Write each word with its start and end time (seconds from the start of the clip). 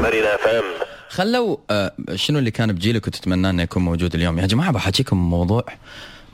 Marina 0.00 0.34
FM 0.34 0.64
خلوا 1.08 1.56
آه، 1.70 1.92
شنو 2.14 2.38
اللي 2.38 2.50
كان 2.50 2.72
بجيلك 2.72 3.06
وتتمنى 3.06 3.50
إنه 3.50 3.62
يكون 3.62 3.82
موجود 3.82 4.14
اليوم؟ 4.14 4.38
يا 4.38 4.46
جماعة 4.46 4.72
بحكيكم 4.72 5.16
موضوع. 5.16 5.64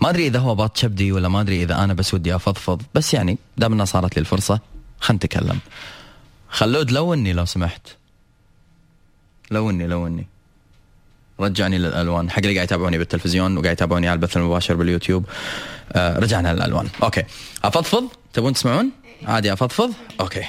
ما 0.01 0.11
أدري 0.11 0.27
إذا 0.27 0.39
هو 0.39 0.55
باط 0.55 0.77
شبدي 0.77 1.13
ولا 1.13 1.29
ما 1.29 1.41
أدري 1.41 1.63
إذا 1.63 1.85
أنا 1.85 1.95
بس 1.95 2.15
ودي 2.15 2.35
أفضفض 2.35 2.83
بس 2.95 3.15
يعني 3.15 3.39
دام 3.57 3.73
إنها 3.73 3.85
صارت 3.85 4.17
لي 4.17 4.21
الفرصة 4.21 4.61
خلينا 5.01 5.25
نتكلم. 5.25 5.59
خلود 6.51 6.91
لوني 6.91 7.33
لو 7.33 7.45
سمحت. 7.45 7.89
لوني 9.51 9.87
لوني. 9.87 10.27
رجعني 11.41 11.79
للألوان. 11.79 12.31
حق 12.31 12.39
اللي 12.39 12.55
قاعد 12.55 12.67
يتابعوني 12.67 12.99
بالتلفزيون 12.99 13.59
وقاعد 13.59 13.73
يتابعوني 13.73 14.09
على 14.09 14.17
البث 14.17 14.37
المباشر 14.37 14.75
باليوتيوب. 14.75 15.25
آه 15.93 16.19
رجعنا 16.19 16.55
للألوان. 16.55 16.89
okay. 17.03 17.23
أفضفض؟ 17.65 18.05
تبون 18.33 18.53
تسمعون؟ 18.53 18.91
عادي 19.27 19.53
أفضفض؟ 19.53 19.93
okay. 20.21 20.45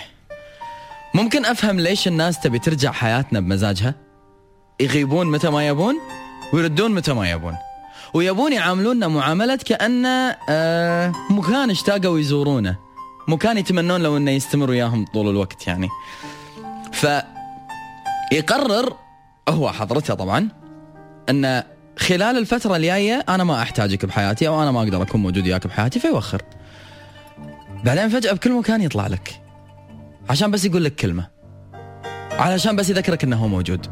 ممكن 1.14 1.46
أفهم 1.46 1.80
ليش 1.80 2.08
الناس 2.08 2.39
تبي 2.39 2.60
ترجع 2.60 2.92
حياتنا 2.92 3.39
بمزاجها؟ 3.39 3.96
يغيبون 4.79 5.32
متى 5.32 5.50
ما 5.50 5.68
يبون 5.68 5.96
ويردون 6.54 6.92
متى 6.92 7.14
ما 7.14 7.32
يبون. 7.32 7.56
ويبون 8.14 8.54
يعاملوننا 8.54 9.07
معاملة 9.07 9.56
كأن 9.56 10.06
آه 10.50 11.14
مكان 11.29 11.70
اشتاقوا 11.70 12.20
يزورونه. 12.20 12.75
مكان 13.28 13.57
يتمنون 13.57 14.01
لو 14.01 14.18
إنه 14.18 14.32
يستمر 14.32 14.70
وياهم 14.70 15.06
طول 15.06 15.29
الوقت 15.29 15.68
يعني. 15.68 15.89
ف 16.93 17.07
يقرر 18.32 18.93
هو 19.50 19.71
حضرته 19.71 20.14
طبعا 20.14 20.50
إن 21.29 21.64
خلال 21.98 22.37
الفترة 22.37 22.76
الجاية 22.76 23.26
أنا 23.29 23.43
ما 23.43 23.62
أحتاجك 23.62 24.06
بحياتي 24.06 24.48
أو 24.48 24.64
أنا 24.64 24.71
ما 24.71 24.79
أقدر 24.79 25.01
أكون 25.01 25.21
موجود 25.21 25.48
وياك 25.48 25.68
بحياتي 25.68 26.00
فيوخر. 26.00 26.42
بعدين 27.84 28.10
فجأة 28.10 28.34
بكل 28.34 28.51
مكان 28.51 28.82
يطلع 28.82 29.07
لك. 29.07 29.42
عشان 30.29 30.51
بس 30.51 30.65
يقول 30.65 30.83
لك 30.83 30.95
كلمة. 30.95 31.27
علشان 32.31 32.75
بس 32.75 32.89
يذكرك 32.89 33.23
إنه 33.23 33.36
هو 33.36 33.47
موجود. 33.47 33.88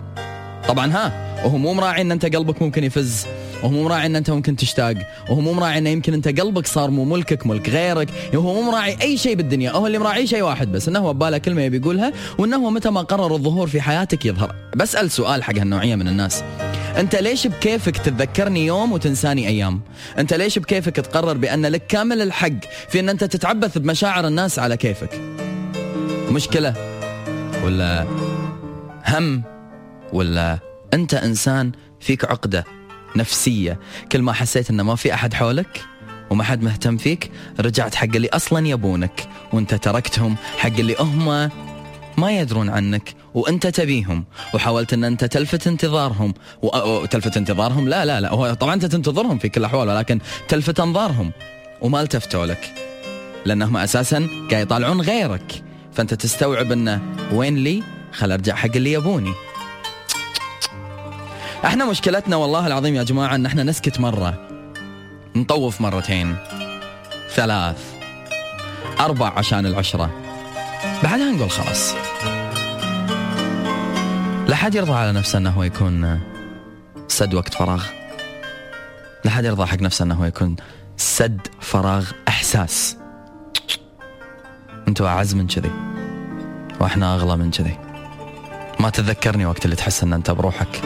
طبعا 0.67 0.91
ها 0.91 1.25
وهو 1.45 1.57
مو 1.57 1.73
مراعي 1.73 2.01
إن 2.01 2.11
أنت 2.11 2.35
قلبك 2.35 2.61
ممكن 2.61 2.83
يفز 2.83 3.25
وهو 3.63 3.69
مو 3.69 3.83
مراعي 3.83 4.05
إن 4.05 4.15
أنت 4.15 4.29
ممكن 4.29 4.55
تشتاق 4.55 4.95
وهو 5.29 5.41
مو 5.41 5.53
مراعي 5.53 5.77
إنه 5.77 5.89
يمكن 5.89 6.13
أنت 6.13 6.39
قلبك 6.39 6.67
صار 6.67 6.89
مو 6.91 7.05
ملكك 7.05 7.47
ملك 7.47 7.69
غيرك 7.69 8.09
وهو 8.33 8.53
مو 8.53 8.61
مراعي 8.61 8.97
أي 9.01 9.17
شيء 9.17 9.35
بالدنيا 9.35 9.71
هو 9.71 9.87
اللي 9.87 9.97
مراعي 9.97 10.27
شيء 10.27 10.41
واحد 10.41 10.71
بس 10.71 10.87
إنه 10.87 10.99
هو 10.99 11.13
بباله 11.13 11.37
كلمة 11.37 11.61
يبي 11.61 11.77
يقولها 11.77 12.13
وإنه 12.37 12.57
هو 12.57 12.69
متى 12.69 12.89
ما 12.89 13.01
قرر 13.01 13.35
الظهور 13.35 13.67
في 13.67 13.81
حياتك 13.81 14.25
يظهر. 14.25 14.55
بسال 14.75 15.11
سؤال 15.11 15.43
حق 15.43 15.57
هالنوعية 15.57 15.95
من 15.95 16.07
الناس. 16.07 16.43
أنت 16.97 17.15
ليش 17.15 17.47
بكيفك 17.47 17.97
تتذكرني 17.97 18.65
يوم 18.65 18.91
وتنساني 18.91 19.47
أيام؟ 19.47 19.81
أنت 20.17 20.33
ليش 20.33 20.59
بكيفك 20.59 20.95
تقرر 20.95 21.37
بأن 21.37 21.65
لك 21.65 21.87
كامل 21.87 22.21
الحق 22.21 22.65
في 22.89 22.99
أن 22.99 23.09
أنت 23.09 23.23
تتعبث 23.23 23.77
بمشاعر 23.77 24.27
الناس 24.27 24.59
على 24.59 24.77
كيفك؟ 24.77 25.21
مشكلة 26.31 26.73
ولا 27.63 28.05
هم 29.07 29.43
ولا 30.13 30.59
أنت 30.93 31.13
إنسان 31.13 31.71
فيك 31.99 32.25
عقدة 32.25 32.65
نفسية؟ 33.15 33.79
كل 34.11 34.21
ما 34.21 34.33
حسيت 34.33 34.69
إنه 34.69 34.83
ما 34.83 34.95
في 34.95 35.13
أحد 35.13 35.33
حولك 35.33 35.81
وما 36.29 36.43
حد 36.43 36.63
مهتم 36.63 36.97
فيك 36.97 37.31
رجعت 37.59 37.95
حق 37.95 38.15
اللي 38.15 38.29
أصلا 38.29 38.67
يبونك 38.67 39.27
وأنت 39.53 39.73
تركتهم 39.75 40.35
حق 40.57 40.79
اللي 40.79 40.95
هم 40.99 41.49
ما 42.17 42.31
يدرون 42.39 42.69
عنك 42.69 43.13
وأنت 43.33 43.67
تبيهم 43.67 44.25
وحاولت 44.53 44.93
إن 44.93 45.03
أنت 45.03 45.25
تلفت 45.25 45.67
انتظارهم 45.67 46.33
وتلفت 46.61 47.37
انتظارهم؟ 47.37 47.89
لا 47.89 48.05
لا 48.05 48.21
لا 48.21 48.29
هو 48.29 48.53
طبعا 48.53 48.73
أنت 48.73 48.85
تنتظرهم 48.85 49.37
في 49.37 49.49
كل 49.49 49.61
الأحوال 49.61 49.89
ولكن 49.89 50.19
تلفت 50.47 50.79
أنظارهم 50.79 51.31
وما 51.81 52.01
التفتوا 52.01 52.45
لك 52.45 52.73
لأنهم 53.45 53.77
أساسا 53.77 54.27
قاعد 54.51 54.65
يطالعون 54.65 55.01
غيرك. 55.01 55.64
فأنت 55.95 56.13
تستوعب 56.13 56.71
انه 56.71 57.01
وين 57.31 57.55
لي؟ 57.55 57.83
خل 58.11 58.31
أرجع 58.31 58.55
حق 58.55 58.75
اللي 58.75 58.91
يبوني. 58.91 59.33
إحنا 61.65 61.85
مشكلتنا 61.85 62.35
والله 62.35 62.67
العظيم 62.67 62.95
يا 62.95 63.03
جماعة 63.03 63.35
إن 63.35 63.45
إحنا 63.45 63.63
نسكت 63.63 63.99
مرة. 63.99 64.47
نطوف 65.35 65.81
مرتين. 65.81 66.35
ثلاث. 67.29 67.77
أربع 68.99 69.33
عشان 69.37 69.65
العشرة. 69.65 70.11
بعدها 71.03 71.31
نقول 71.31 71.51
خلاص. 71.51 71.93
لا 74.47 74.55
حد 74.55 74.75
يرضى 74.75 74.93
على 74.93 75.11
نفسه 75.11 75.37
إنه 75.37 75.49
هو 75.49 75.63
يكون 75.63 76.19
سد 77.07 77.33
وقت 77.33 77.53
فراغ. 77.53 77.83
لا 79.25 79.31
حد 79.31 79.45
يرضى 79.45 79.65
حق 79.65 79.81
نفسه 79.81 80.03
إنه 80.03 80.15
هو 80.15 80.25
يكون 80.25 80.55
سد 80.97 81.47
فراغ 81.61 82.11
إحساس. 82.27 82.97
أنتوا 84.87 85.07
أعز 85.07 85.35
من 85.35 85.47
كذي. 85.47 85.71
وإحنا 86.79 87.15
أغلى 87.15 87.37
من 87.37 87.51
كذي. 87.51 87.77
ما 88.79 88.89
تتذكرني 88.89 89.45
وقت 89.45 89.65
اللي 89.65 89.75
تحس 89.75 90.03
إن 90.03 90.13
أنت 90.13 90.31
بروحك. 90.31 90.81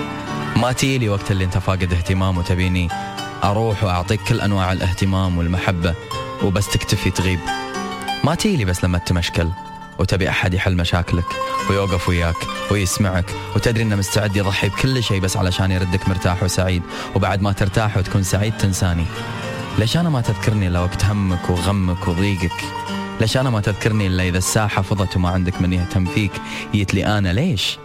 ما 0.55 0.71
تيلي 0.71 1.09
وقت 1.09 1.31
اللي 1.31 1.43
أنت 1.43 1.57
فاقد 1.57 1.93
اهتمام 1.93 2.37
وتبيني 2.37 2.89
أروح 3.43 3.83
وأعطيك 3.83 4.19
كل 4.27 4.41
أنواع 4.41 4.71
الاهتمام 4.71 5.37
والمحبة 5.37 5.93
وبس 6.43 6.69
تكتفي 6.69 7.11
تغيب. 7.11 7.39
ما 8.23 8.35
تيلي 8.35 8.65
بس 8.65 8.83
لما 8.83 8.97
تمشكل 8.97 9.47
وتبي 9.99 10.29
أحد 10.29 10.53
يحل 10.53 10.77
مشاكلك 10.77 11.25
ويوقف 11.69 12.09
وياك 12.09 12.35
ويسمعك 12.71 13.25
وتدري 13.55 13.83
إنه 13.83 13.95
مستعد 13.95 14.35
يضحي 14.35 14.69
بكل 14.69 15.03
شيء 15.03 15.21
بس 15.21 15.37
علشان 15.37 15.71
يردك 15.71 16.09
مرتاح 16.09 16.43
وسعيد 16.43 16.83
وبعد 17.15 17.41
ما 17.41 17.51
ترتاح 17.51 17.97
وتكون 17.97 18.23
سعيد 18.23 18.57
تنساني. 18.57 19.05
ليش 19.79 19.97
أنا 19.97 20.09
ما 20.09 20.21
تذكرني 20.21 20.67
إلا 20.67 20.79
وقت 20.79 21.05
همك 21.05 21.49
وغمك 21.49 22.07
وضيقك؟ 22.07 22.63
ليش 23.19 23.37
أنا 23.37 23.49
ما 23.49 23.61
تذكرني 23.61 24.07
إلا 24.07 24.23
إذا 24.23 24.37
الساحة 24.37 24.81
فضت 24.81 25.15
وما 25.15 25.29
عندك 25.29 25.61
من 25.61 25.73
يهتم 25.73 26.05
فيك. 26.05 26.31
جيت 26.73 26.93
لي 26.93 27.05
أنا 27.05 27.33
ليش؟ 27.33 27.77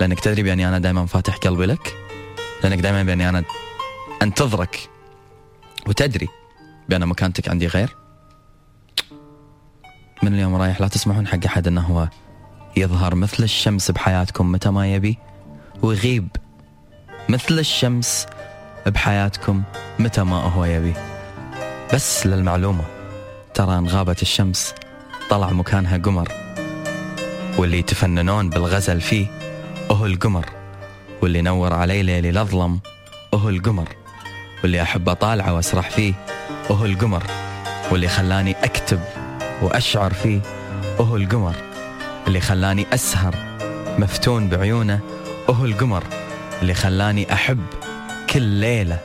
لأنك 0.00 0.20
تدري 0.20 0.42
بأني 0.42 0.68
أنا 0.68 0.78
دائما 0.78 1.06
فاتح 1.06 1.36
قلبي 1.36 1.66
لك. 1.66 1.96
لأنك 2.62 2.80
دائما 2.80 3.02
بأني 3.02 3.28
أنا 3.28 3.44
أنتظرك. 4.22 4.88
وتدري 5.86 6.28
بأن 6.88 7.06
مكانتك 7.06 7.48
عندي 7.48 7.66
غير. 7.66 7.96
من 10.22 10.34
اليوم 10.34 10.54
رايح 10.54 10.80
لا 10.80 10.88
تسمحون 10.88 11.26
حق 11.26 11.44
أحد 11.46 11.66
أنه 11.66 11.80
هو 11.80 12.08
يظهر 12.76 13.14
مثل 13.14 13.42
الشمس 13.42 13.90
بحياتكم 13.90 14.52
متى 14.52 14.70
ما 14.70 14.94
يبي. 14.94 15.18
ويغيب 15.82 16.28
مثل 17.28 17.58
الشمس 17.58 18.26
بحياتكم 18.86 19.62
متى 19.98 20.22
ما 20.22 20.36
هو 20.36 20.64
يبي. 20.64 20.94
بس 21.94 22.26
للمعلومة 22.26 22.93
ترى 23.54 23.78
أن 23.78 23.86
غابت 23.86 24.22
الشمس 24.22 24.74
طلع 25.30 25.50
مكانها 25.50 25.98
قمر. 25.98 26.28
واللي 27.58 27.78
يتفننون 27.78 28.50
بالغزل 28.50 29.00
فيه 29.00 29.26
هو 29.90 30.06
القمر. 30.06 30.46
واللي 31.22 31.42
نور 31.42 31.72
علي 31.72 32.02
ليلي 32.02 32.30
الأظلم 32.30 32.80
هو 33.34 33.48
القمر. 33.48 33.88
واللي 34.62 34.82
أحب 34.82 35.08
أطالعه 35.08 35.54
وأسرح 35.54 35.90
فيه 35.90 36.14
هو 36.70 36.84
القمر. 36.84 37.22
واللي 37.90 38.08
خلاني 38.08 38.56
أكتب 38.64 39.00
وأشعر 39.62 40.12
فيه 40.12 40.40
هو 41.00 41.16
القمر. 41.16 41.54
اللي 42.26 42.40
خلاني 42.40 42.86
أسهر 42.94 43.34
مفتون 43.98 44.48
بعيونه 44.48 45.00
هو 45.50 45.64
القمر. 45.64 46.04
اللي 46.62 46.74
خلاني 46.74 47.32
أحب 47.32 47.66
كل 48.30 48.42
ليلة. 48.42 48.98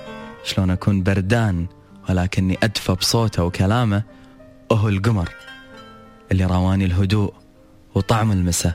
شلون 0.43 0.69
أكون 0.71 1.03
بردان 1.03 1.65
ولكني 2.09 2.57
أدفى 2.63 2.91
بصوته 2.91 3.43
وكلامه 3.43 4.03
هو 4.71 4.89
القمر 4.89 5.29
اللي 6.31 6.45
رواني 6.45 6.85
الهدوء 6.85 7.33
وطعم 7.95 8.31
المساء. 8.31 8.73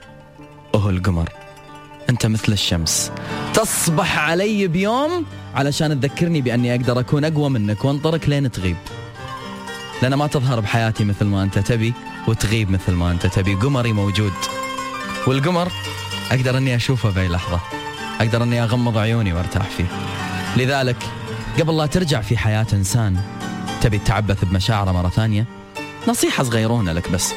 هو 0.74 0.90
القمر. 0.90 1.28
أنت 2.10 2.26
مثل 2.26 2.52
الشمس. 2.52 3.12
تصبح 3.54 4.18
علي 4.18 4.66
بيوم 4.66 5.26
علشان 5.54 6.00
تذكرني 6.00 6.40
بأني 6.40 6.74
أقدر 6.74 7.00
أكون 7.00 7.24
أقوى 7.24 7.50
منك 7.50 7.84
وانطرك 7.84 8.28
لين 8.28 8.50
تغيب. 8.50 8.76
لأن 10.02 10.14
ما 10.14 10.26
تظهر 10.26 10.60
بحياتي 10.60 11.04
مثل 11.04 11.24
ما 11.24 11.42
أنت 11.42 11.58
تبي 11.58 11.94
وتغيب 12.28 12.70
مثل 12.70 12.92
ما 12.92 13.10
أنت 13.10 13.26
تبي. 13.26 13.54
قمري 13.54 13.92
موجود. 13.92 14.32
والقمر 15.26 15.68
أقدر 16.30 16.58
أني 16.58 16.76
أشوفه 16.76 17.10
بأي 17.10 17.28
لحظة. 17.28 17.60
أقدر 18.20 18.42
أني 18.42 18.62
أغمض 18.62 18.98
عيوني 18.98 19.32
وأرتاح 19.32 19.70
فيه. 19.70 19.86
لذلك 20.56 20.96
قبل 21.60 21.76
لا 21.76 21.86
ترجع 21.86 22.20
في 22.20 22.36
حياة 22.36 22.66
إنسان 22.72 23.20
تبي 23.80 23.98
تعبث 23.98 24.44
بمشاعره 24.44 24.92
مرة 24.92 25.08
ثانية 25.08 25.46
نصيحة 26.08 26.44
صغيرونة 26.44 26.92
لك 26.92 27.10
بس. 27.10 27.32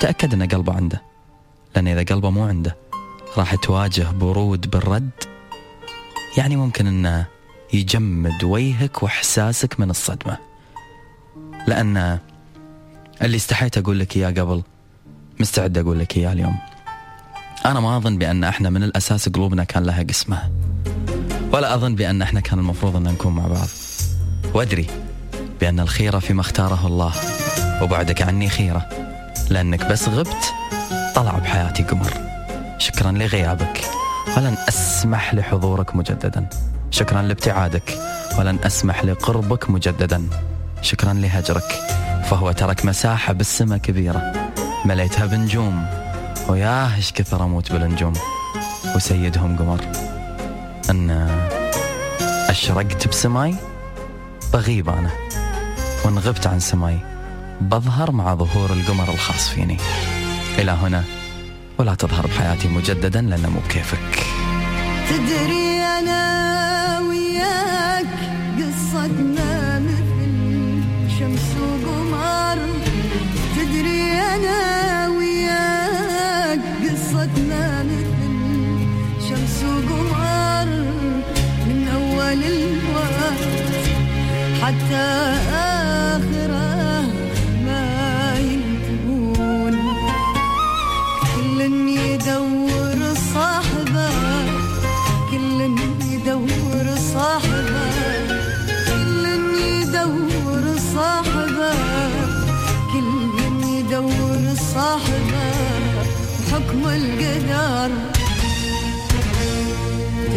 تأكد 0.00 0.34
أن 0.34 0.48
قلبه 0.48 0.74
عنده. 0.74 1.02
لأن 1.76 1.88
إذا 1.88 2.14
قلبه 2.14 2.30
مو 2.30 2.44
عنده 2.44 2.76
راح 3.36 3.54
تواجه 3.54 4.10
برود 4.10 4.70
بالرد. 4.70 5.10
يعني 6.36 6.56
ممكن 6.56 6.86
أنه 6.86 7.26
يجمد 7.72 8.44
وجهك 8.44 9.02
وإحساسك 9.02 9.80
من 9.80 9.90
الصدمة. 9.90 10.38
لأن 11.66 12.18
اللي 13.22 13.36
استحيت 13.36 13.78
أقول 13.78 13.98
لك 13.98 14.16
إياه 14.16 14.30
قبل 14.30 14.62
مستعد 15.40 15.78
أقول 15.78 15.98
لك 15.98 16.16
إياه 16.16 16.32
اليوم. 16.32 16.58
أنا 17.66 17.80
ما 17.80 17.96
أظن 17.96 18.18
بأن 18.18 18.44
إحنا 18.44 18.70
من 18.70 18.82
الأساس 18.82 19.28
قلوبنا 19.28 19.64
كان 19.64 19.82
لها 19.82 20.02
قسمة. 20.02 20.50
ولا 21.52 21.74
أظن 21.74 21.94
بأن 21.94 22.22
إحنا 22.22 22.40
كان 22.40 22.58
المفروض 22.58 22.96
أن 22.96 23.02
نكون 23.02 23.34
مع 23.34 23.46
بعض. 23.46 23.68
وأدري 24.54 24.86
بأن 25.60 25.80
الخيرة 25.80 26.18
فيما 26.18 26.40
اختاره 26.40 26.86
الله. 26.86 27.12
وبعدك 27.82 28.22
عني 28.22 28.48
خيرة 28.48 28.88
لأنك 29.50 29.86
بس 29.86 30.08
غبت 30.08 30.52
طلع 31.14 31.38
بحياتي 31.38 31.82
قمر. 31.82 32.12
شكرا 32.78 33.12
لغيابك 33.12 33.80
ولن 34.36 34.56
أسمح 34.68 35.34
لحضورك 35.34 35.96
مجددا. 35.96 36.46
شكرا 36.90 37.22
لابتعادك 37.22 37.98
ولن 38.38 38.58
أسمح 38.64 39.04
لقربك 39.04 39.70
مجددا. 39.70 40.28
شكرا 40.82 41.12
لهجرك 41.12 41.80
فهو 42.30 42.52
ترك 42.52 42.84
مساحة 42.84 43.32
بالسماء 43.32 43.78
كبيرة. 43.78 44.32
مليتها 44.84 45.26
بنجوم 45.26 45.86
وياه 46.48 46.96
إيش 46.96 47.12
كثر 47.12 47.44
أموت 47.44 47.72
بالنجوم. 47.72 48.12
وسيدهم 48.96 49.56
قمر. 49.56 49.80
أن 50.90 51.28
أشرقت 52.48 53.08
بسماي 53.08 53.54
بغيب 54.52 54.88
أنا 54.88 55.10
وانغبت 56.04 56.46
عن 56.46 56.60
سماي. 56.60 56.98
بظهر 57.60 58.10
مع 58.10 58.34
ظهور 58.34 58.70
القمر 58.72 59.08
الخاص 59.14 59.48
فيني. 59.48 59.76
إلى 60.58 60.70
هنا 60.70 61.04
ولا 61.78 61.94
تظهر 61.94 62.26
بحياتي 62.26 62.68
مجددا 62.68 63.20
لأن 63.20 63.50
مو 63.50 63.60
بكيفك. 63.60 64.26
تدري 65.08 65.80
أنا 65.98 67.00
وياك 67.00 68.14
قصتنا 68.58 69.37
حكم 106.68 106.86
القدر 106.88 107.90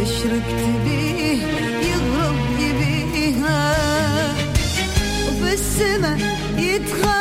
تشرك 0.01 0.44
تبيه 0.48 1.44
يغرب 1.92 2.36
يبيها 2.60 3.75
وفي 5.28 5.54
السما 5.54 6.18
يتخاف 6.57 7.20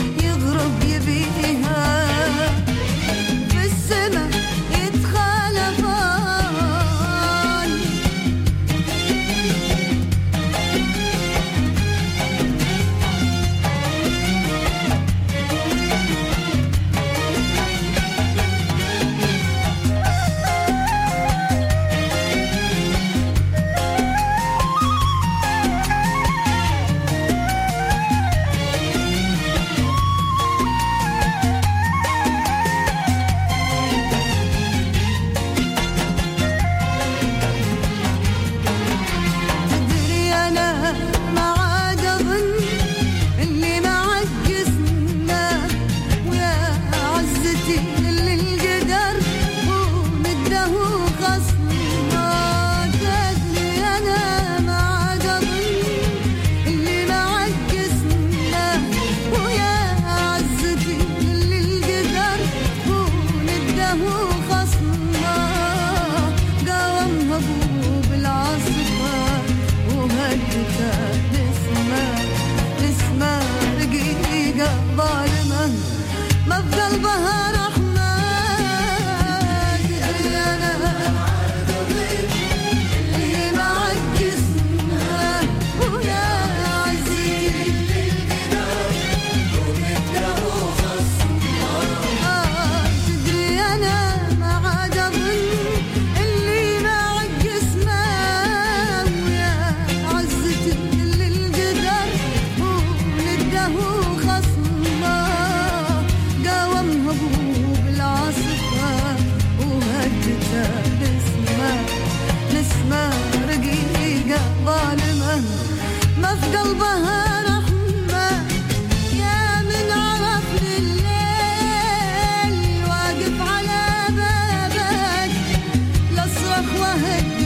my 126.91 126.97
head 126.97 127.40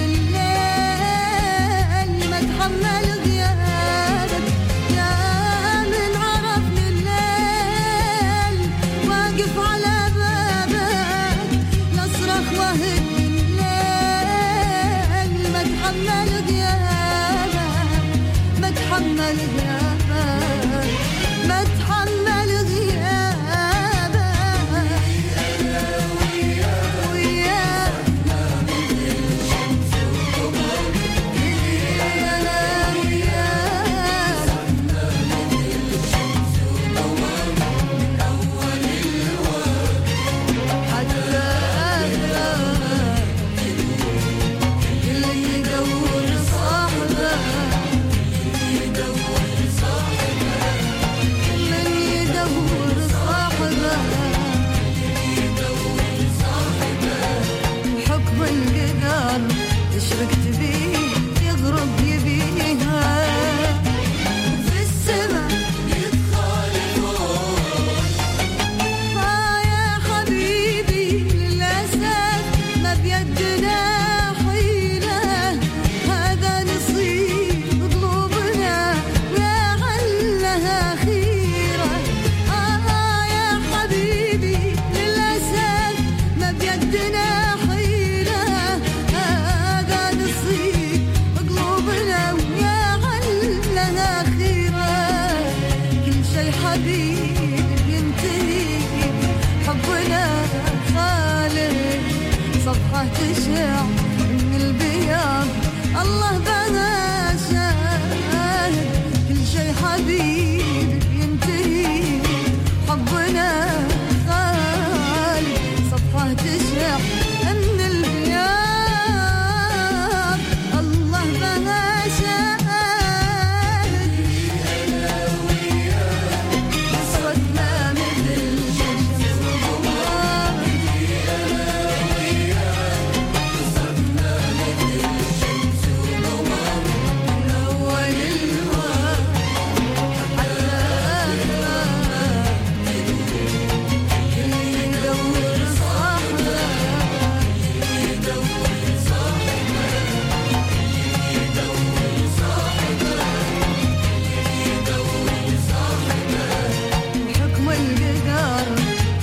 This 103.14 103.48
a. 103.48 103.95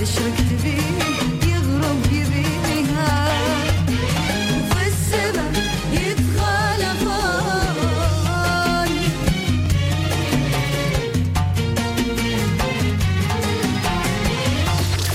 تشركت 0.02 0.62
بيه 0.62 1.52
يغرب 1.54 2.12
يبيها 2.12 3.28
وفي 4.56 4.86
السبب 4.86 5.54
يتخالفون 5.92 7.72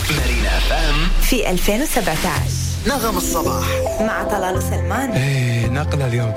مارينا 0.10 0.58
اف 0.58 0.72
ام 0.74 0.96
في 1.22 1.50
2017 1.50 2.18
نغم 2.88 3.18
الصباح. 3.18 3.66
مع 4.02 4.24
طلال 4.24 4.64
سلمان 4.64 5.12
إيه 5.12 5.68
نقلة 5.68 6.08
اليوم 6.08 6.34